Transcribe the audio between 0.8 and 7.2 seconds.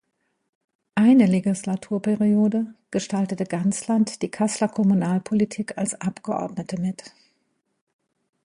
Eine Legislaturperiode gestaltete Ganslandt die Kasseler Kommunalpolitik als Abgeordnete mit.